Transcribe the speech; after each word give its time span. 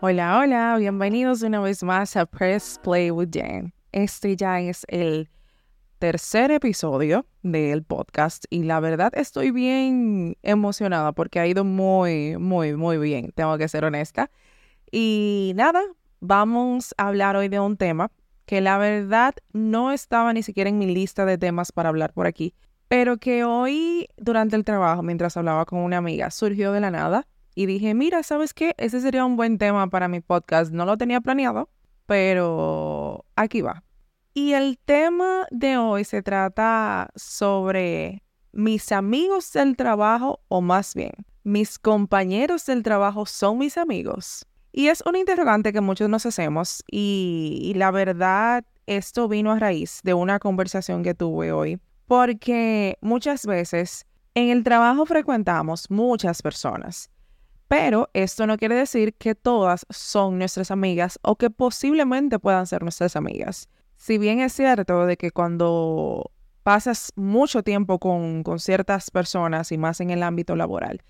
Hola, 0.00 0.38
hola, 0.38 0.76
bienvenidos 0.78 1.42
una 1.42 1.58
vez 1.58 1.82
más 1.82 2.16
a 2.16 2.24
Press 2.24 2.78
Play 2.84 3.10
with 3.10 3.30
Jen. 3.32 3.74
Este 3.90 4.36
ya 4.36 4.60
es 4.60 4.84
el 4.86 5.28
tercer 5.98 6.52
episodio 6.52 7.26
del 7.42 7.82
podcast 7.82 8.44
y 8.48 8.62
la 8.62 8.78
verdad 8.78 9.10
estoy 9.16 9.50
bien 9.50 10.36
emocionada 10.44 11.10
porque 11.10 11.40
ha 11.40 11.48
ido 11.48 11.64
muy, 11.64 12.36
muy, 12.38 12.76
muy 12.76 12.98
bien, 12.98 13.32
tengo 13.34 13.58
que 13.58 13.66
ser 13.66 13.84
honesta. 13.84 14.30
Y 14.92 15.50
nada, 15.56 15.82
vamos 16.20 16.94
a 16.96 17.08
hablar 17.08 17.34
hoy 17.34 17.48
de 17.48 17.58
un 17.58 17.76
tema 17.76 18.12
que 18.46 18.60
la 18.60 18.78
verdad 18.78 19.34
no 19.52 19.90
estaba 19.90 20.32
ni 20.32 20.44
siquiera 20.44 20.70
en 20.70 20.78
mi 20.78 20.86
lista 20.86 21.24
de 21.24 21.38
temas 21.38 21.72
para 21.72 21.88
hablar 21.88 22.12
por 22.12 22.28
aquí, 22.28 22.54
pero 22.86 23.16
que 23.16 23.42
hoy 23.42 24.08
durante 24.16 24.54
el 24.54 24.64
trabajo, 24.64 25.02
mientras 25.02 25.36
hablaba 25.36 25.64
con 25.64 25.80
una 25.80 25.96
amiga, 25.96 26.30
surgió 26.30 26.70
de 26.70 26.78
la 26.78 26.92
nada 26.92 27.26
y 27.58 27.66
dije, 27.66 27.92
mira, 27.92 28.22
¿sabes 28.22 28.54
qué? 28.54 28.72
Ese 28.78 29.00
sería 29.00 29.24
un 29.24 29.34
buen 29.34 29.58
tema 29.58 29.90
para 29.90 30.06
mi 30.06 30.20
podcast. 30.20 30.70
No 30.70 30.86
lo 30.86 30.96
tenía 30.96 31.20
planeado, 31.20 31.68
pero 32.06 33.24
aquí 33.34 33.62
va. 33.62 33.82
Y 34.32 34.52
el 34.52 34.78
tema 34.78 35.44
de 35.50 35.76
hoy 35.76 36.04
se 36.04 36.22
trata 36.22 37.10
sobre 37.16 38.22
mis 38.52 38.92
amigos 38.92 39.52
del 39.54 39.74
trabajo, 39.74 40.38
o 40.46 40.60
más 40.60 40.94
bien, 40.94 41.10
mis 41.42 41.80
compañeros 41.80 42.64
del 42.64 42.84
trabajo 42.84 43.26
son 43.26 43.58
mis 43.58 43.76
amigos. 43.76 44.46
Y 44.70 44.86
es 44.86 45.02
un 45.04 45.16
interrogante 45.16 45.72
que 45.72 45.80
muchos 45.80 46.08
nos 46.08 46.26
hacemos 46.26 46.84
y, 46.88 47.58
y 47.60 47.74
la 47.74 47.90
verdad, 47.90 48.64
esto 48.86 49.26
vino 49.26 49.50
a 49.50 49.58
raíz 49.58 49.98
de 50.04 50.14
una 50.14 50.38
conversación 50.38 51.02
que 51.02 51.14
tuve 51.14 51.50
hoy, 51.50 51.80
porque 52.06 52.98
muchas 53.00 53.46
veces 53.46 54.06
en 54.36 54.50
el 54.50 54.62
trabajo 54.62 55.06
frecuentamos 55.06 55.90
muchas 55.90 56.40
personas 56.40 57.10
pero 57.68 58.08
esto 58.14 58.46
no 58.46 58.56
quiere 58.56 58.74
decir 58.74 59.14
que 59.14 59.34
todas 59.34 59.86
son 59.90 60.38
nuestras 60.38 60.70
amigas 60.70 61.18
o 61.22 61.36
que 61.36 61.50
posiblemente 61.50 62.38
puedan 62.38 62.66
ser 62.66 62.82
nuestras 62.82 63.14
amigas. 63.14 63.68
Si 63.96 64.16
bien 64.16 64.40
es 64.40 64.54
cierto 64.54 65.04
de 65.04 65.18
que 65.18 65.30
cuando 65.30 66.32
pasas 66.62 67.12
mucho 67.14 67.62
tiempo 67.62 67.98
con, 67.98 68.42
con 68.42 68.58
ciertas 68.58 69.10
personas 69.10 69.70
y 69.70 69.78
más 69.78 70.00
en 70.00 70.10
el 70.10 70.22
ámbito 70.22 70.56
laboral, 70.56 71.02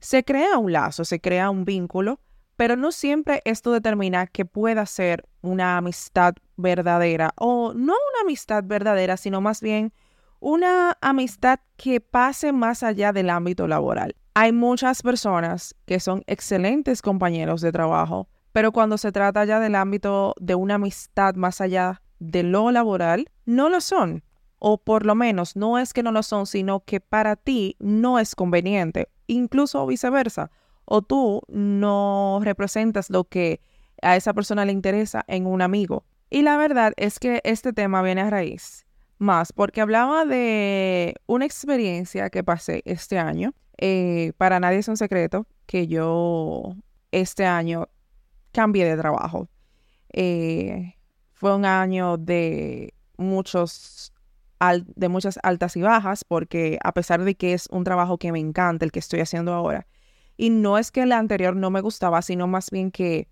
se 0.00 0.24
crea 0.24 0.58
un 0.58 0.72
lazo, 0.72 1.04
se 1.04 1.20
crea 1.20 1.50
un 1.50 1.64
vínculo, 1.64 2.20
pero 2.56 2.76
no 2.76 2.92
siempre 2.92 3.42
esto 3.44 3.70
determina 3.72 4.26
que 4.26 4.46
pueda 4.46 4.86
ser 4.86 5.24
una 5.42 5.76
amistad 5.76 6.34
verdadera 6.56 7.34
o 7.36 7.74
no 7.74 7.92
una 7.92 8.20
amistad 8.22 8.64
verdadera, 8.64 9.18
sino 9.18 9.42
más 9.42 9.60
bien 9.60 9.92
una 10.40 10.96
amistad 11.02 11.60
que 11.76 12.00
pase 12.00 12.52
más 12.52 12.82
allá 12.82 13.12
del 13.12 13.28
ámbito 13.28 13.66
laboral. 13.66 14.16
Hay 14.38 14.52
muchas 14.52 15.00
personas 15.00 15.74
que 15.86 15.98
son 15.98 16.22
excelentes 16.26 17.00
compañeros 17.00 17.62
de 17.62 17.72
trabajo, 17.72 18.28
pero 18.52 18.70
cuando 18.70 18.98
se 18.98 19.10
trata 19.10 19.46
ya 19.46 19.60
del 19.60 19.74
ámbito 19.74 20.34
de 20.38 20.54
una 20.54 20.74
amistad 20.74 21.36
más 21.36 21.62
allá 21.62 22.02
de 22.18 22.42
lo 22.42 22.70
laboral, 22.70 23.30
no 23.46 23.70
lo 23.70 23.80
son. 23.80 24.24
O 24.58 24.76
por 24.76 25.06
lo 25.06 25.14
menos 25.14 25.56
no 25.56 25.78
es 25.78 25.94
que 25.94 26.02
no 26.02 26.12
lo 26.12 26.22
son, 26.22 26.44
sino 26.44 26.80
que 26.80 27.00
para 27.00 27.36
ti 27.36 27.76
no 27.78 28.18
es 28.18 28.34
conveniente, 28.34 29.08
incluso 29.26 29.86
viceversa. 29.86 30.50
O 30.84 31.00
tú 31.00 31.40
no 31.48 32.40
representas 32.42 33.08
lo 33.08 33.24
que 33.24 33.62
a 34.02 34.16
esa 34.16 34.34
persona 34.34 34.66
le 34.66 34.72
interesa 34.72 35.24
en 35.28 35.46
un 35.46 35.62
amigo. 35.62 36.04
Y 36.28 36.42
la 36.42 36.58
verdad 36.58 36.92
es 36.98 37.18
que 37.18 37.40
este 37.42 37.72
tema 37.72 38.02
viene 38.02 38.20
a 38.20 38.28
raíz 38.28 38.86
más 39.18 39.52
porque 39.52 39.80
hablaba 39.80 40.24
de 40.24 41.14
una 41.26 41.44
experiencia 41.44 42.30
que 42.30 42.44
pasé 42.44 42.82
este 42.84 43.18
año 43.18 43.54
eh, 43.78 44.32
para 44.36 44.60
nadie 44.60 44.78
es 44.78 44.88
un 44.88 44.96
secreto 44.96 45.46
que 45.66 45.86
yo 45.86 46.74
este 47.12 47.44
año 47.46 47.88
cambié 48.52 48.84
de 48.86 48.96
trabajo. 48.96 49.48
Eh, 50.12 50.94
fue 51.34 51.54
un 51.54 51.64
año 51.64 52.16
de 52.16 52.94
muchos 53.18 54.12
de 54.58 55.08
muchas 55.10 55.38
altas 55.42 55.76
y 55.76 55.82
bajas 55.82 56.24
porque 56.24 56.78
a 56.82 56.92
pesar 56.92 57.22
de 57.22 57.34
que 57.34 57.52
es 57.52 57.68
un 57.70 57.84
trabajo 57.84 58.16
que 58.16 58.32
me 58.32 58.38
encanta 58.38 58.86
el 58.86 58.92
que 58.92 59.00
estoy 59.00 59.20
haciendo 59.20 59.52
ahora 59.52 59.86
y 60.38 60.48
no 60.48 60.78
es 60.78 60.90
que 60.90 61.02
el 61.02 61.12
anterior 61.12 61.54
no 61.54 61.70
me 61.70 61.82
gustaba 61.82 62.22
sino 62.22 62.46
más 62.46 62.70
bien 62.70 62.90
que 62.90 63.28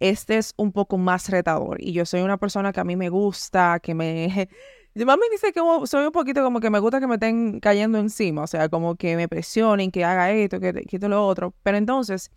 este 0.00 0.38
es 0.38 0.54
un 0.56 0.72
poco 0.72 0.96
más 0.96 1.28
retador 1.28 1.82
y 1.82 1.92
yo 1.92 2.06
soy 2.06 2.22
una 2.22 2.38
persona 2.38 2.72
que 2.72 2.80
a 2.80 2.84
mí 2.84 2.96
me 2.96 3.10
gusta 3.10 3.78
que 3.80 3.94
me 3.94 4.48
mami 4.94 5.22
dice 5.32 5.52
que 5.52 5.60
soy 5.86 6.06
un 6.06 6.12
poquito 6.12 6.42
como 6.44 6.60
que 6.60 6.70
me 6.70 6.78
gusta 6.78 7.00
que 7.00 7.06
me 7.06 7.14
estén 7.14 7.58
cayendo 7.60 7.98
encima, 7.98 8.42
o 8.42 8.46
sea, 8.46 8.68
como 8.68 8.94
que 8.94 9.16
me 9.16 9.28
presionen, 9.28 9.90
que 9.90 10.04
haga 10.04 10.30
esto, 10.30 10.60
que, 10.60 10.72
que 10.72 10.98
lo 11.08 11.26
otro. 11.26 11.52
Pero 11.62 11.76
entonces, 11.76 12.30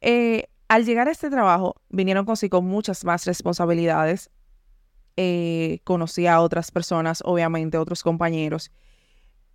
eh, 0.00 0.44
al 0.68 0.84
llegar 0.84 1.08
a 1.08 1.10
este 1.10 1.30
trabajo, 1.30 1.74
vinieron 1.88 2.24
consigo 2.24 2.62
muchas 2.62 3.04
más 3.04 3.24
responsabilidades. 3.26 4.30
Eh, 5.16 5.80
conocí 5.84 6.28
a 6.28 6.40
otras 6.40 6.70
personas, 6.70 7.22
obviamente, 7.24 7.76
otros 7.76 8.04
compañeros. 8.04 8.70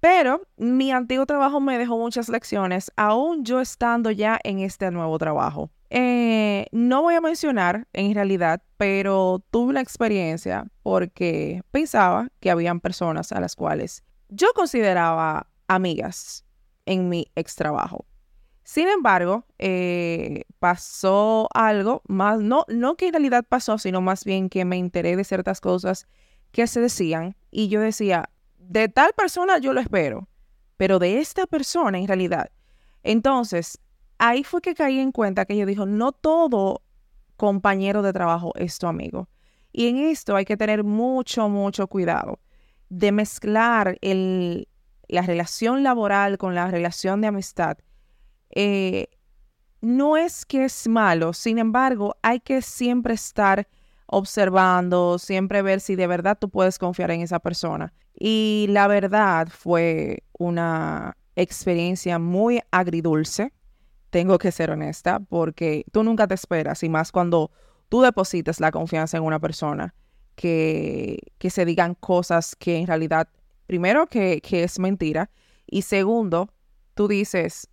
Pero 0.02 0.42
mi 0.58 0.92
antiguo 0.92 1.26
trabajo 1.26 1.62
me 1.62 1.78
dejó 1.78 1.98
muchas 1.98 2.30
lecciones, 2.30 2.92
aún 2.98 3.46
yo 3.46 3.62
estando 3.62 4.12
ya 4.12 4.40
en 4.44 4.60
este 4.60 4.92
nuevo 4.92 5.18
trabajo. 5.18 5.72
Eh, 5.98 6.68
no 6.74 7.04
voy 7.04 7.16
a 7.16 7.22
mencionar 7.22 7.88
en 7.94 8.14
realidad, 8.14 8.62
pero 8.76 9.42
tuve 9.50 9.70
una 9.70 9.80
experiencia 9.80 10.68
porque 10.84 11.62
pensaba 11.72 12.28
que 12.42 12.52
habían 12.52 12.82
personas 12.82 13.32
a 13.32 13.40
las 13.40 13.56
cuales 13.56 14.04
yo 14.28 14.50
consideraba 14.54 15.48
amigas 15.70 16.44
en 16.86 17.08
mi 17.08 17.28
ex 17.36 17.56
trabajo. 17.56 18.06
Sin 18.66 18.90
embargo, 18.90 19.46
eh, 19.58 20.44
pasó 20.60 21.48
algo 21.54 22.02
más, 22.10 22.40
no, 22.40 22.66
no 22.68 22.98
que 22.98 23.08
en 23.08 23.14
realidad 23.14 23.46
pasó, 23.48 23.78
sino 23.78 24.02
más 24.02 24.26
bien 24.26 24.50
que 24.50 24.66
me 24.66 24.76
enteré 24.76 25.16
de 25.16 25.24
ciertas 25.24 25.62
cosas 25.62 26.08
que 26.52 26.68
se 26.68 26.82
decían 26.82 27.38
y 27.52 27.70
yo 27.70 27.80
decía, 27.80 28.30
de 28.58 28.90
tal 28.90 29.14
persona 29.14 29.60
yo 29.60 29.72
lo 29.72 29.80
espero, 29.80 30.28
pero 30.76 31.00
de 31.00 31.20
esta 31.20 31.48
persona 31.48 31.98
en 31.98 32.08
realidad. 32.10 32.52
Entonces, 33.02 33.80
ahí 34.18 34.44
fue 34.44 34.62
que 34.62 34.76
caí 34.76 35.00
en 35.00 35.12
cuenta 35.12 35.46
que 35.46 35.58
yo 35.58 35.66
dijo, 35.66 35.86
no 35.86 36.12
todo 36.12 36.82
compañero 37.38 38.02
de 38.02 38.14
trabajo 38.14 38.52
es 38.56 38.80
tu 38.80 38.88
amigo. 38.88 39.30
Y 39.72 39.88
en 39.88 39.98
esto 39.98 40.36
hay 40.36 40.46
que 40.46 40.58
tener 40.58 40.84
mucho, 40.84 41.50
mucho 41.50 41.88
cuidado 41.88 42.40
de 42.90 43.12
mezclar 43.12 43.98
el, 44.02 44.70
la 45.08 45.22
relación 45.22 45.84
laboral 45.84 46.38
con 46.38 46.56
la 46.56 46.70
relación 46.72 47.22
de 47.22 47.28
amistad. 47.28 47.78
Eh, 48.52 49.08
no 49.82 50.18
es 50.18 50.46
que 50.46 50.66
es 50.66 50.88
malo, 50.88 51.34
sin 51.34 51.60
embargo, 51.60 52.16
hay 52.22 52.40
que 52.40 52.62
siempre 52.62 53.14
estar 53.14 53.68
observando, 54.08 55.20
siempre 55.20 55.62
ver 55.62 55.82
si 55.82 55.96
de 55.96 56.08
verdad 56.08 56.38
tú 56.40 56.50
puedes 56.50 56.80
confiar 56.80 57.12
en 57.12 57.22
esa 57.22 57.40
persona. 57.40 57.94
Y 58.18 58.68
la 58.70 58.88
verdad 58.88 59.48
fue 59.50 60.24
una 60.38 61.18
experiencia 61.36 62.18
muy 62.18 62.62
agridulce 62.72 63.52
tengo 64.16 64.38
que 64.38 64.54
ser 64.54 64.72
honesta, 64.72 65.20
porque 65.20 65.84
tú 65.92 66.02
nunca 66.02 66.26
te 66.26 66.36
esperas, 66.36 66.82
y 66.84 66.88
más 66.88 67.12
cuando 67.12 67.52
tú 67.90 68.02
depositas 68.02 68.62
la 68.62 68.72
confianza 68.72 69.18
en 69.18 69.24
una 69.24 69.42
persona, 69.42 69.94
que, 70.36 71.20
que 71.38 71.50
se 71.50 71.66
digan 71.66 71.96
cosas 71.96 72.56
que 72.56 72.78
en 72.78 72.88
realidad, 72.88 73.28
primero, 73.68 74.08
que, 74.08 74.40
que 74.40 74.64
es 74.64 74.80
mentira, 74.80 75.30
y 75.68 75.82
segundo, 75.82 76.50
tú 76.94 77.10
dices, 77.10 77.68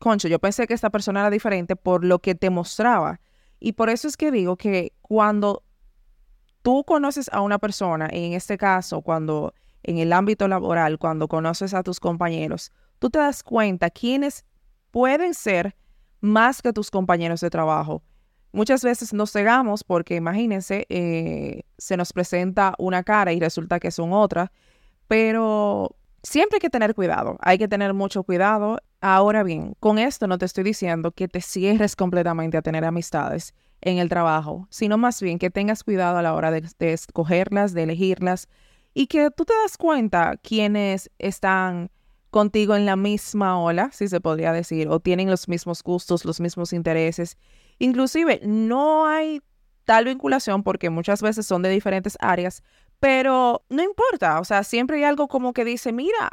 concho, 0.00 0.26
yo 0.26 0.40
pensé 0.40 0.66
que 0.66 0.74
esta 0.74 0.90
persona 0.90 1.20
era 1.20 1.30
diferente 1.30 1.76
por 1.76 2.04
lo 2.04 2.18
que 2.18 2.34
te 2.34 2.50
mostraba. 2.50 3.20
Y 3.60 3.74
por 3.74 3.90
eso 3.90 4.08
es 4.08 4.16
que 4.16 4.32
digo 4.32 4.56
que 4.56 4.92
cuando 5.02 5.62
tú 6.62 6.82
conoces 6.82 7.30
a 7.32 7.42
una 7.42 7.60
persona, 7.60 8.08
en 8.10 8.32
este 8.32 8.58
caso, 8.58 9.02
cuando 9.02 9.54
en 9.84 9.98
el 9.98 10.12
ámbito 10.12 10.48
laboral, 10.48 10.98
cuando 10.98 11.28
conoces 11.28 11.74
a 11.74 11.84
tus 11.84 12.00
compañeros, 12.00 12.72
tú 12.98 13.08
te 13.08 13.20
das 13.20 13.44
cuenta 13.44 13.88
quiénes 13.88 14.44
pueden 14.90 15.34
ser 15.34 15.76
más 16.20 16.62
que 16.62 16.72
tus 16.72 16.90
compañeros 16.90 17.40
de 17.40 17.50
trabajo. 17.50 18.02
Muchas 18.52 18.82
veces 18.82 19.12
nos 19.12 19.30
cegamos 19.32 19.84
porque 19.84 20.16
imagínense, 20.16 20.86
eh, 20.88 21.62
se 21.76 21.96
nos 21.96 22.12
presenta 22.12 22.74
una 22.78 23.02
cara 23.02 23.32
y 23.32 23.40
resulta 23.40 23.78
que 23.78 23.90
son 23.90 24.12
otras, 24.12 24.50
pero 25.06 25.96
siempre 26.22 26.56
hay 26.56 26.60
que 26.60 26.70
tener 26.70 26.94
cuidado, 26.94 27.36
hay 27.40 27.58
que 27.58 27.68
tener 27.68 27.94
mucho 27.94 28.22
cuidado. 28.22 28.78
Ahora 29.00 29.42
bien, 29.42 29.74
con 29.80 29.98
esto 29.98 30.26
no 30.26 30.38
te 30.38 30.46
estoy 30.46 30.64
diciendo 30.64 31.12
que 31.12 31.28
te 31.28 31.40
cierres 31.40 31.94
completamente 31.94 32.56
a 32.56 32.62
tener 32.62 32.84
amistades 32.84 33.54
en 33.80 33.98
el 33.98 34.08
trabajo, 34.08 34.66
sino 34.70 34.98
más 34.98 35.22
bien 35.22 35.38
que 35.38 35.50
tengas 35.50 35.84
cuidado 35.84 36.16
a 36.16 36.22
la 36.22 36.34
hora 36.34 36.50
de, 36.50 36.64
de 36.78 36.92
escogerlas, 36.92 37.74
de 37.74 37.84
elegirlas 37.84 38.48
y 38.94 39.06
que 39.06 39.30
tú 39.30 39.44
te 39.44 39.52
das 39.62 39.76
cuenta 39.76 40.36
quiénes 40.42 41.10
están 41.18 41.90
contigo 42.30 42.76
en 42.76 42.86
la 42.86 42.96
misma 42.96 43.60
ola, 43.60 43.90
si 43.92 44.08
se 44.08 44.20
podría 44.20 44.52
decir, 44.52 44.88
o 44.88 45.00
tienen 45.00 45.30
los 45.30 45.48
mismos 45.48 45.82
gustos, 45.82 46.24
los 46.24 46.40
mismos 46.40 46.72
intereses. 46.72 47.38
Inclusive 47.78 48.40
no 48.44 49.06
hay 49.06 49.42
tal 49.84 50.04
vinculación 50.04 50.62
porque 50.62 50.90
muchas 50.90 51.22
veces 51.22 51.46
son 51.46 51.62
de 51.62 51.70
diferentes 51.70 52.16
áreas, 52.20 52.62
pero 53.00 53.64
no 53.70 53.82
importa, 53.82 54.40
o 54.40 54.44
sea, 54.44 54.62
siempre 54.64 54.98
hay 54.98 55.04
algo 55.04 55.28
como 55.28 55.52
que 55.52 55.64
dice, 55.64 55.92
mira, 55.92 56.30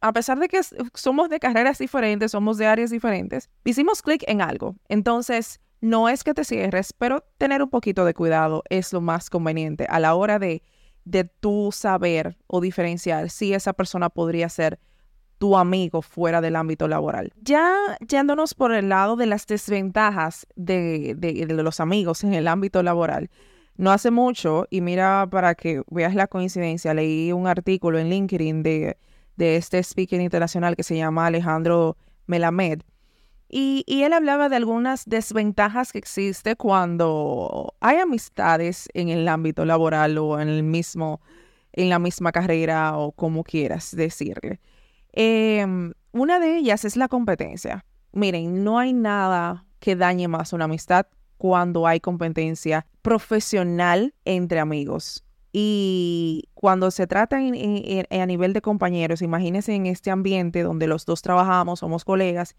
a 0.00 0.12
pesar 0.12 0.40
de 0.40 0.48
que 0.48 0.60
somos 0.94 1.28
de 1.28 1.38
carreras 1.38 1.78
diferentes, 1.78 2.32
somos 2.32 2.58
de 2.58 2.66
áreas 2.66 2.90
diferentes, 2.90 3.50
hicimos 3.64 4.02
clic 4.02 4.24
en 4.26 4.42
algo. 4.42 4.74
Entonces, 4.88 5.60
no 5.80 6.08
es 6.08 6.24
que 6.24 6.34
te 6.34 6.44
cierres, 6.44 6.92
pero 6.92 7.24
tener 7.38 7.62
un 7.62 7.70
poquito 7.70 8.04
de 8.04 8.14
cuidado 8.14 8.64
es 8.68 8.92
lo 8.92 9.00
más 9.00 9.30
conveniente 9.30 9.86
a 9.88 10.00
la 10.00 10.14
hora 10.14 10.40
de, 10.40 10.62
de 11.04 11.24
tú 11.24 11.70
saber 11.72 12.36
o 12.48 12.60
diferenciar 12.60 13.30
si 13.30 13.54
esa 13.54 13.72
persona 13.72 14.08
podría 14.08 14.48
ser 14.48 14.80
tu 15.42 15.56
amigo 15.56 16.02
fuera 16.02 16.40
del 16.40 16.54
ámbito 16.54 16.86
laboral. 16.86 17.32
Ya 17.40 17.74
yéndonos 18.06 18.54
por 18.54 18.72
el 18.72 18.88
lado 18.88 19.16
de 19.16 19.26
las 19.26 19.44
desventajas 19.48 20.46
de, 20.54 21.16
los 21.48 21.80
amigos 21.80 22.22
en 22.22 22.32
el 22.32 22.46
ámbito 22.46 22.80
laboral, 22.84 23.28
no 23.76 23.90
hace 23.90 24.12
mucho, 24.12 24.68
y 24.70 24.82
mira 24.82 25.26
para 25.28 25.56
que 25.56 25.82
veas 25.90 26.14
la 26.14 26.28
coincidencia, 26.28 26.94
leí 26.94 27.32
un 27.32 27.48
artículo 27.48 27.98
en 27.98 28.08
LinkedIn 28.08 28.62
de, 28.62 28.96
de 29.34 29.56
este 29.56 29.82
speaker 29.82 30.20
internacional 30.20 30.76
que 30.76 30.84
se 30.84 30.96
llama 30.96 31.26
Alejandro 31.26 31.96
Melamed. 32.28 32.82
Y, 33.48 33.82
y, 33.88 34.04
él 34.04 34.12
hablaba 34.12 34.48
de 34.48 34.54
algunas 34.54 35.06
desventajas 35.06 35.90
que 35.90 35.98
existe 35.98 36.54
cuando 36.54 37.74
hay 37.80 37.96
amistades 37.96 38.88
en 38.94 39.08
el 39.08 39.26
ámbito 39.26 39.64
laboral 39.64 40.18
o 40.18 40.38
en 40.38 40.48
el 40.48 40.62
mismo, 40.62 41.20
en 41.72 41.88
la 41.88 41.98
misma 41.98 42.30
carrera 42.30 42.96
o 42.96 43.10
como 43.10 43.42
quieras 43.42 43.96
decirle. 43.96 44.60
Em, 45.12 45.92
una 46.12 46.40
de 46.40 46.58
ellas 46.58 46.84
es 46.84 46.96
la 46.96 47.08
competencia. 47.08 47.84
Miren, 48.12 48.64
no 48.64 48.78
hay 48.78 48.92
nada 48.92 49.66
que 49.78 49.96
dañe 49.96 50.28
más 50.28 50.52
una 50.52 50.64
amistad 50.64 51.06
cuando 51.38 51.86
hay 51.86 52.00
competencia 52.00 52.86
profesional 53.02 54.14
entre 54.24 54.60
amigos. 54.60 55.24
Y 55.52 56.48
cuando 56.54 56.90
se 56.90 57.06
trata 57.06 57.36
a 57.36 58.26
nivel 58.26 58.52
de 58.52 58.62
compañeros, 58.62 59.20
imagínense 59.20 59.74
en 59.74 59.86
este 59.86 60.10
ambiente 60.10 60.62
donde 60.62 60.86
los 60.86 61.04
dos 61.04 61.20
trabajamos, 61.20 61.80
somos 61.80 62.04
colegas, 62.04 62.56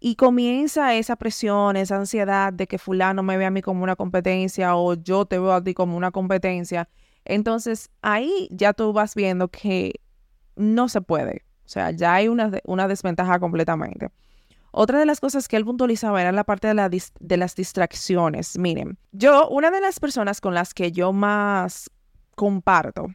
y 0.00 0.16
comienza 0.16 0.94
esa 0.94 1.16
presión, 1.16 1.76
esa 1.76 1.96
ansiedad 1.96 2.52
de 2.52 2.66
que 2.66 2.78
fulano 2.78 3.22
me 3.22 3.36
ve 3.36 3.46
a 3.46 3.50
mí 3.50 3.62
como 3.62 3.82
una 3.82 3.96
competencia 3.96 4.76
o 4.76 4.94
yo 4.94 5.24
te 5.26 5.38
veo 5.38 5.52
a 5.52 5.62
ti 5.62 5.72
como 5.74 5.96
una 5.96 6.10
competencia. 6.10 6.88
Entonces 7.24 7.90
ahí 8.02 8.48
ya 8.50 8.72
tú 8.72 8.92
vas 8.92 9.14
viendo 9.14 9.48
que 9.48 10.00
no 10.54 10.88
se 10.88 11.00
puede. 11.00 11.44
O 11.66 11.68
sea, 11.68 11.90
ya 11.90 12.14
hay 12.14 12.28
una, 12.28 12.52
una 12.64 12.86
desventaja 12.86 13.38
completamente. 13.40 14.08
Otra 14.70 14.98
de 14.98 15.06
las 15.06 15.20
cosas 15.20 15.48
que 15.48 15.56
él 15.56 15.64
puntualizaba 15.64 16.20
era 16.20 16.32
la 16.32 16.44
parte 16.44 16.68
de, 16.68 16.74
la 16.74 16.88
de 16.88 17.36
las 17.36 17.56
distracciones. 17.56 18.58
Miren, 18.58 18.98
yo, 19.10 19.48
una 19.48 19.70
de 19.70 19.80
las 19.80 19.98
personas 19.98 20.40
con 20.40 20.54
las 20.54 20.74
que 20.74 20.92
yo 20.92 21.12
más 21.12 21.90
comparto 22.34 23.06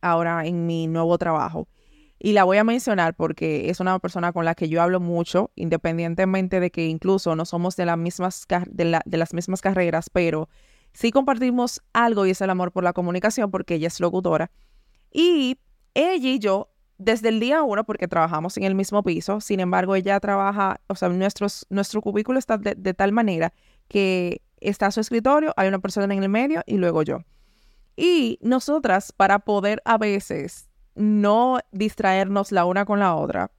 ahora 0.00 0.46
en 0.46 0.66
mi 0.66 0.86
nuevo 0.86 1.16
trabajo, 1.18 1.68
y 2.18 2.32
la 2.32 2.44
voy 2.44 2.56
a 2.56 2.64
mencionar 2.64 3.14
porque 3.14 3.70
es 3.70 3.80
una 3.80 3.98
persona 3.98 4.32
con 4.32 4.44
la 4.44 4.54
que 4.54 4.68
yo 4.68 4.82
hablo 4.82 4.98
mucho, 4.98 5.50
independientemente 5.54 6.58
de 6.58 6.70
que 6.70 6.86
incluso 6.86 7.36
no 7.36 7.44
somos 7.44 7.76
de, 7.76 7.86
las 7.86 7.98
mismas, 7.98 8.46
de 8.48 9.18
las 9.18 9.34
mismas 9.34 9.60
carreras, 9.60 10.10
pero 10.10 10.48
sí 10.92 11.12
compartimos 11.12 11.80
algo 11.92 12.26
y 12.26 12.30
es 12.30 12.40
el 12.40 12.50
amor 12.50 12.72
por 12.72 12.82
la 12.82 12.92
comunicación 12.92 13.50
porque 13.50 13.74
ella 13.74 13.86
es 13.86 14.00
locutora. 14.00 14.50
Y 15.12 15.58
ella 15.94 16.28
y 16.28 16.38
yo 16.38 16.67
desde 16.98 17.28
el 17.28 17.40
día 17.40 17.62
uno, 17.62 17.84
porque 17.84 18.08
trabajamos 18.08 18.56
en 18.56 18.64
el 18.64 18.74
mismo 18.74 19.02
piso, 19.02 19.40
sin 19.40 19.60
embargo, 19.60 19.94
ella 19.94 20.18
trabaja, 20.18 20.80
o 20.88 20.96
sea, 20.96 21.08
nuestros, 21.08 21.66
nuestro 21.70 22.02
cubículo 22.02 22.38
está 22.38 22.58
de, 22.58 22.94
tal 22.94 23.12
manera 23.12 23.52
que 23.86 24.42
está 24.60 24.90
su 24.90 25.00
escritorio, 25.00 25.54
hay 25.56 25.68
una 25.68 25.78
persona 25.78 26.12
en 26.12 26.22
el 26.22 26.28
medio 26.28 26.62
y 26.66 26.76
luego 26.76 27.02
yo. 27.02 27.20
Y 27.96 28.38
nosotras, 28.42 29.12
para 29.12 29.38
poder 29.38 29.80
a 29.84 29.96
veces 29.96 30.68
no 30.96 31.60
distraernos 31.70 32.50
la 32.50 32.64
una 32.64 32.84
con 32.84 32.98
la 32.98 33.14
otra, 33.14 33.52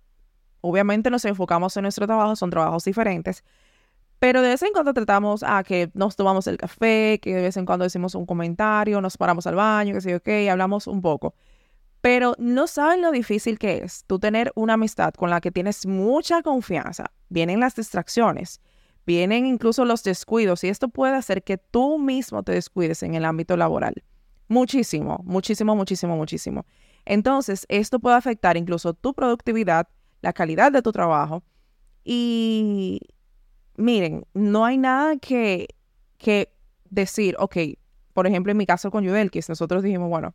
obviamente 0.59 1.09
nos 1.09 1.24
enfocamos 1.24 1.75
en 1.77 1.83
nuestro 1.83 2.06
trabajo, 2.06 2.35
son 2.35 2.50
trabajos 2.50 2.83
diferentes, 2.83 3.45
pero 4.19 4.42
de 4.42 4.50
vez 4.50 4.62
en 4.63 4.74
cuando 4.74 4.94
tratamos 4.94 5.44
a 5.44 5.63
que 5.63 5.92
nos 5.94 6.18
tomamos 6.18 6.45
el 6.47 6.57
café, 6.57 7.19
que 7.21 7.35
de 7.35 7.42
vez 7.42 7.56
en 7.56 7.65
cuando 7.65 7.83
decimos 7.83 8.15
un 8.15 8.25
comentario, 8.25 9.00
nos 9.00 9.15
paramos 9.15 9.47
al 9.47 9.56
baño, 9.56 9.94
que 9.94 10.01
sé 10.01 10.12
yo 10.12 10.33
y 10.33 10.50
hablamos 10.50 10.88
un 10.88 11.01
poco. 11.01 11.35
Pero 12.01 12.35
no 12.37 12.67
saben 12.67 13.01
lo 13.01 13.11
difícil 13.11 13.59
que 13.59 13.79
es 13.83 14.05
tú 14.07 14.19
tener 14.19 14.51
una 14.55 14.73
amistad 14.73 15.13
con 15.13 15.29
la 15.29 15.41
que 15.41 15.51
tienes 15.51 15.85
mucha 15.85 16.41
confianza. 16.41 17.11
Vienen 17.27 17.59
las 17.59 17.75
distracciones, 17.75 18.61
vienen 19.05 19.45
incluso 19.45 19.83
los 19.83 20.03
descuidos 20.03 20.63
y 20.63 20.69
esto 20.69 20.87
puede 20.87 21.15
hacer 21.15 21.43
que 21.43 21.57
tú 21.57 21.99
mismo 21.99 22.43
te 22.43 22.53
descuides 22.53 23.03
en 23.03 23.15
el 23.15 23.25
ámbito 23.25 23.57
laboral. 23.57 24.03
Muchísimo, 24.47 25.21
muchísimo, 25.25 25.75
muchísimo, 25.75 26.15
muchísimo. 26.15 26.65
Entonces, 27.05 27.65
esto 27.69 27.99
puede 27.99 28.15
afectar 28.15 28.55
incluso 28.55 28.93
tu 28.93 29.13
productividad, 29.13 29.87
la 30.21 30.33
calidad 30.33 30.71
de 30.71 30.81
tu 30.81 30.91
trabajo. 30.91 31.43
Y 32.03 33.01
miren, 33.75 34.25
no 34.33 34.65
hay 34.65 34.77
nada 34.77 35.17
que, 35.17 35.67
que 36.17 36.53
decir, 36.89 37.35
ok, 37.39 37.57
por 38.13 38.25
ejemplo, 38.25 38.51
en 38.51 38.57
mi 38.57 38.65
caso 38.65 38.89
con 38.89 39.03
Yudelkis, 39.03 39.49
nosotros 39.49 39.83
dijimos, 39.83 40.09
bueno, 40.09 40.33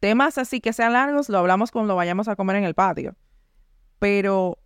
Temas 0.00 0.38
así 0.38 0.60
que 0.60 0.72
sean 0.72 0.92
largos 0.92 1.28
lo 1.28 1.38
hablamos 1.38 1.70
cuando 1.70 1.96
vayamos 1.96 2.28
a 2.28 2.36
comer 2.36 2.56
en 2.56 2.64
el 2.64 2.74
patio. 2.74 3.16
Pero 3.98 4.58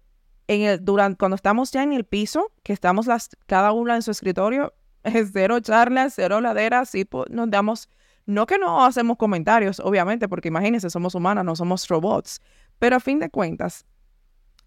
en 0.49 0.63
el, 0.63 0.85
durante, 0.85 1.17
cuando 1.19 1.37
estamos 1.37 1.71
ya 1.71 1.83
en 1.83 1.93
el 1.93 2.05
piso, 2.05 2.53
que 2.63 2.73
estamos 2.73 3.07
las, 3.07 3.31
cada 3.47 3.73
una 3.73 3.95
en 3.95 4.03
su 4.03 4.11
escritorio, 4.11 4.75
es 5.03 5.31
cero 5.33 5.61
charlas, 5.61 6.15
cero 6.17 6.41
laderas, 6.41 6.95
y 6.95 7.05
pues, 7.05 7.31
nos 7.31 7.51
damos, 7.51 7.89
no 8.27 8.47
que 8.47 8.59
no 8.59 8.85
hacemos 8.85 9.17
comentarios, 9.17 9.81
obviamente, 9.81 10.29
porque 10.29 10.49
imagínense, 10.49 10.91
somos 10.91 11.15
humanas, 11.15 11.45
no 11.45 11.57
somos 11.57 11.89
robots, 11.89 12.41
pero 12.79 12.97
a 12.97 13.01
fin 13.01 13.19
de 13.19 13.31
cuentas, 13.31 13.87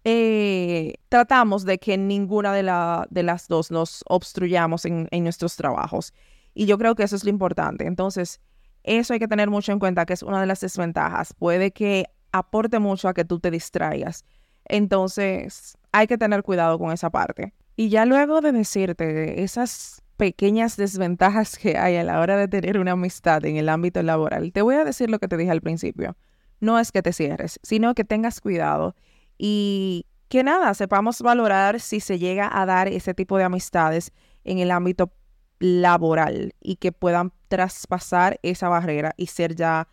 eh, 0.04 0.94
tratamos 1.08 1.64
de 1.64 1.78
que 1.78 1.98
ninguna 1.98 2.52
de, 2.52 2.62
la, 2.62 3.06
de 3.10 3.22
las 3.22 3.48
dos 3.48 3.70
nos 3.70 4.04
obstruyamos 4.08 4.84
en, 4.84 5.08
en 5.10 5.24
nuestros 5.24 5.56
trabajos. 5.56 6.12
Y 6.54 6.66
yo 6.66 6.78
creo 6.78 6.94
que 6.94 7.02
eso 7.02 7.16
es 7.16 7.24
lo 7.24 7.30
importante. 7.30 7.86
Entonces, 7.86 8.40
eso 8.86 9.12
hay 9.12 9.18
que 9.18 9.28
tener 9.28 9.50
mucho 9.50 9.72
en 9.72 9.78
cuenta, 9.78 10.06
que 10.06 10.14
es 10.14 10.22
una 10.22 10.40
de 10.40 10.46
las 10.46 10.60
desventajas. 10.60 11.34
Puede 11.34 11.72
que 11.72 12.06
aporte 12.32 12.78
mucho 12.78 13.08
a 13.08 13.14
que 13.14 13.24
tú 13.24 13.40
te 13.40 13.50
distraigas. 13.50 14.24
Entonces, 14.64 15.76
hay 15.92 16.06
que 16.06 16.18
tener 16.18 16.42
cuidado 16.42 16.78
con 16.78 16.92
esa 16.92 17.10
parte. 17.10 17.52
Y 17.76 17.88
ya 17.88 18.06
luego 18.06 18.40
de 18.40 18.52
decirte 18.52 19.42
esas 19.42 20.02
pequeñas 20.16 20.76
desventajas 20.76 21.58
que 21.58 21.76
hay 21.76 21.96
a 21.96 22.04
la 22.04 22.20
hora 22.20 22.36
de 22.36 22.48
tener 22.48 22.78
una 22.78 22.92
amistad 22.92 23.44
en 23.44 23.56
el 23.56 23.68
ámbito 23.68 24.02
laboral, 24.02 24.50
te 24.52 24.62
voy 24.62 24.76
a 24.76 24.84
decir 24.84 25.10
lo 25.10 25.18
que 25.18 25.28
te 25.28 25.36
dije 25.36 25.50
al 25.50 25.60
principio. 25.60 26.16
No 26.58 26.78
es 26.78 26.90
que 26.90 27.02
te 27.02 27.12
cierres, 27.12 27.60
sino 27.62 27.94
que 27.94 28.04
tengas 28.04 28.40
cuidado 28.40 28.94
y 29.36 30.06
que 30.28 30.42
nada, 30.42 30.72
sepamos 30.74 31.20
valorar 31.20 31.80
si 31.80 32.00
se 32.00 32.18
llega 32.18 32.48
a 32.50 32.64
dar 32.64 32.88
ese 32.88 33.12
tipo 33.12 33.36
de 33.36 33.44
amistades 33.44 34.12
en 34.44 34.58
el 34.58 34.70
ámbito 34.70 35.12
laboral 35.58 36.54
y 36.60 36.76
que 36.76 36.92
puedan 36.92 37.32
traspasar 37.48 38.38
esa 38.42 38.68
barrera 38.68 39.14
y 39.16 39.28
ser 39.28 39.54
ya, 39.54 39.88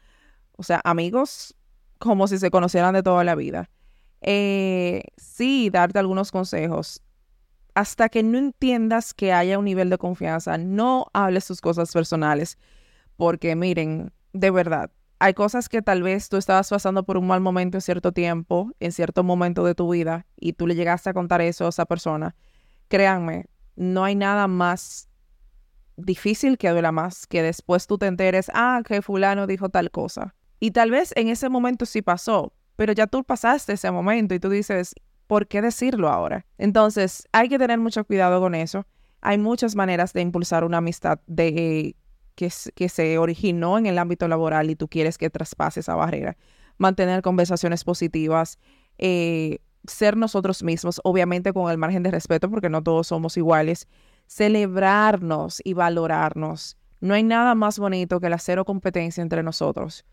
o 0.57 0.63
sea, 0.63 0.81
amigos 0.83 1.55
como 1.99 2.27
si 2.27 2.37
se 2.37 2.51
conocieran 2.51 2.93
de 2.93 3.03
toda 3.03 3.23
la 3.23 3.35
vida. 3.35 3.69
Eh, 4.21 5.03
sí, 5.17 5.69
darte 5.69 5.99
algunos 5.99 6.31
consejos. 6.31 7.01
Hasta 7.75 8.09
que 8.09 8.23
no 8.23 8.37
entiendas 8.37 9.13
que 9.13 9.33
haya 9.33 9.57
un 9.57 9.65
nivel 9.65 9.89
de 9.89 9.97
confianza, 9.97 10.57
no 10.57 11.07
hables 11.13 11.47
tus 11.47 11.61
cosas 11.61 11.91
personales, 11.91 12.57
porque 13.17 13.55
miren, 13.55 14.11
de 14.33 14.51
verdad, 14.51 14.91
hay 15.19 15.33
cosas 15.33 15.69
que 15.69 15.81
tal 15.81 16.03
vez 16.03 16.29
tú 16.29 16.37
estabas 16.37 16.69
pasando 16.69 17.03
por 17.03 17.17
un 17.17 17.27
mal 17.27 17.39
momento 17.39 17.77
en 17.77 17.81
cierto 17.81 18.11
tiempo, 18.11 18.71
en 18.79 18.91
cierto 18.91 19.23
momento 19.23 19.63
de 19.63 19.73
tu 19.73 19.89
vida, 19.89 20.25
y 20.37 20.53
tú 20.53 20.67
le 20.67 20.75
llegaste 20.75 21.09
a 21.09 21.13
contar 21.13 21.41
eso 21.41 21.65
a 21.65 21.69
esa 21.69 21.85
persona. 21.85 22.35
Créanme, 22.89 23.45
no 23.75 24.03
hay 24.03 24.15
nada 24.15 24.47
más 24.47 25.09
difícil 25.97 26.57
que 26.57 26.69
duela 26.69 26.91
más 26.91 27.27
que 27.27 27.41
después 27.41 27.87
tú 27.87 27.97
te 27.97 28.07
enteres, 28.07 28.51
ah, 28.53 28.81
que 28.85 29.01
fulano 29.01 29.47
dijo 29.47 29.69
tal 29.69 29.91
cosa. 29.91 30.35
Y 30.59 30.71
tal 30.71 30.91
vez 30.91 31.13
en 31.15 31.27
ese 31.27 31.49
momento 31.49 31.85
sí 31.85 32.01
pasó, 32.01 32.53
pero 32.75 32.93
ya 32.93 33.07
tú 33.07 33.23
pasaste 33.23 33.73
ese 33.73 33.91
momento 33.91 34.33
y 34.33 34.39
tú 34.39 34.49
dices, 34.49 34.95
¿por 35.27 35.47
qué 35.47 35.61
decirlo 35.61 36.09
ahora? 36.09 36.45
Entonces, 36.57 37.27
hay 37.31 37.49
que 37.49 37.59
tener 37.59 37.79
mucho 37.79 38.05
cuidado 38.05 38.39
con 38.39 38.55
eso. 38.55 38.85
Hay 39.21 39.37
muchas 39.37 39.75
maneras 39.75 40.13
de 40.13 40.21
impulsar 40.21 40.63
una 40.63 40.77
amistad 40.77 41.19
de, 41.27 41.95
que, 42.35 42.51
que 42.75 42.89
se 42.89 43.17
originó 43.17 43.77
en 43.77 43.85
el 43.85 43.97
ámbito 43.97 44.27
laboral 44.27 44.69
y 44.69 44.75
tú 44.75 44.87
quieres 44.87 45.17
que 45.17 45.29
traspase 45.29 45.79
esa 45.79 45.95
barrera. 45.95 46.37
Mantener 46.77 47.21
conversaciones 47.21 47.83
positivas, 47.83 48.57
eh, 48.97 49.59
ser 49.85 50.17
nosotros 50.17 50.63
mismos, 50.63 50.99
obviamente 51.03 51.53
con 51.53 51.69
el 51.71 51.77
margen 51.77 52.03
de 52.03 52.11
respeto, 52.11 52.49
porque 52.49 52.69
no 52.69 52.83
todos 52.83 53.07
somos 53.07 53.37
iguales 53.37 53.87
celebrarnos 54.35 55.61
y 55.63 55.73
valorarnos. 55.73 56.77
No 57.01 57.13
hay 57.13 57.23
nada 57.23 57.53
más 57.53 57.77
bonito 57.77 58.19
que 58.19 58.29
la 58.29 58.39
cero 58.39 58.65
competencia 58.65 59.21
entre 59.21 59.43
nosotros. 59.43 60.05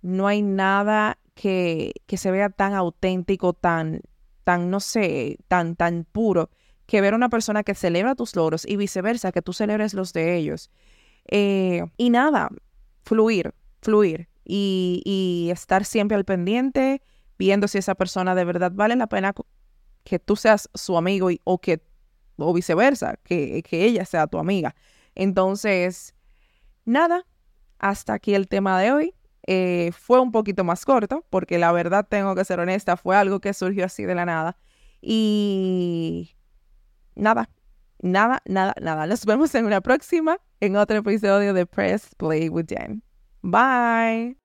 No 0.00 0.26
hay 0.26 0.40
nada 0.42 1.18
que, 1.34 1.92
que 2.06 2.16
se 2.16 2.30
vea 2.30 2.48
tan 2.48 2.72
auténtico, 2.72 3.52
tan, 3.52 4.00
tan, 4.44 4.70
no 4.70 4.80
sé, 4.80 5.38
tan, 5.48 5.76
tan 5.76 6.06
puro, 6.10 6.48
que 6.86 7.00
ver 7.02 7.12
a 7.12 7.16
una 7.16 7.28
persona 7.28 7.62
que 7.62 7.74
celebra 7.74 8.14
tus 8.14 8.34
logros 8.34 8.66
y 8.66 8.76
viceversa, 8.76 9.32
que 9.32 9.42
tú 9.42 9.52
celebres 9.52 9.92
los 9.92 10.12
de 10.14 10.36
ellos. 10.36 10.70
Eh, 11.26 11.84
y 11.98 12.08
nada, 12.08 12.48
fluir, 13.04 13.54
fluir 13.82 14.28
y, 14.44 15.02
y 15.04 15.50
estar 15.50 15.84
siempre 15.84 16.16
al 16.16 16.24
pendiente, 16.24 17.02
viendo 17.38 17.68
si 17.68 17.76
esa 17.76 17.94
persona 17.94 18.34
de 18.34 18.44
verdad 18.44 18.72
vale 18.74 18.96
la 18.96 19.08
pena 19.08 19.34
que 20.04 20.18
tú 20.18 20.36
seas 20.36 20.70
su 20.72 20.96
amigo 20.96 21.30
y, 21.30 21.42
o 21.44 21.58
que 21.60 21.82
o 22.38 22.52
viceversa, 22.52 23.16
que, 23.24 23.62
que 23.62 23.84
ella 23.84 24.04
sea 24.04 24.26
tu 24.26 24.38
amiga. 24.38 24.74
Entonces, 25.14 26.14
nada, 26.84 27.26
hasta 27.78 28.14
aquí 28.14 28.34
el 28.34 28.48
tema 28.48 28.80
de 28.80 28.92
hoy. 28.92 29.14
Eh, 29.50 29.92
fue 29.92 30.20
un 30.20 30.30
poquito 30.30 30.62
más 30.62 30.84
corto, 30.84 31.24
porque 31.30 31.58
la 31.58 31.72
verdad 31.72 32.06
tengo 32.06 32.34
que 32.34 32.44
ser 32.44 32.60
honesta, 32.60 32.98
fue 32.98 33.16
algo 33.16 33.40
que 33.40 33.54
surgió 33.54 33.86
así 33.86 34.04
de 34.04 34.14
la 34.14 34.26
nada. 34.26 34.58
Y 35.00 36.36
nada, 37.14 37.48
nada, 38.00 38.42
nada, 38.44 38.74
nada. 38.80 39.06
Nos 39.06 39.24
vemos 39.24 39.54
en 39.54 39.64
una 39.66 39.80
próxima, 39.80 40.38
en 40.60 40.76
otro 40.76 40.98
episodio 40.98 41.54
de 41.54 41.64
Press 41.66 42.14
Play 42.16 42.48
with 42.48 42.66
Jen. 42.68 43.02
Bye. 43.42 44.37